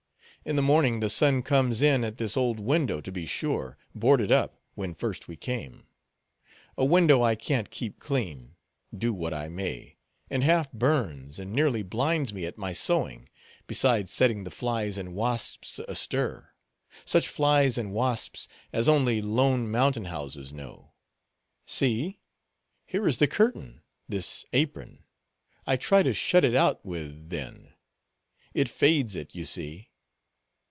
[0.43, 4.59] In the morning, the sun comes in at this old window, to be sure—boarded up,
[4.73, 5.85] when first we came;
[6.75, 8.55] a window I can't keep clean,
[8.91, 13.29] do what I may—and half burns, and nearly blinds me at my sewing,
[13.67, 20.51] besides setting the flies and wasps astir—such flies and wasps as only lone mountain houses
[20.51, 20.93] know.
[21.67, 22.19] See,
[22.87, 27.73] here is the curtain—this apron—I try to shut it out with then.
[28.55, 29.89] It fades it, you see.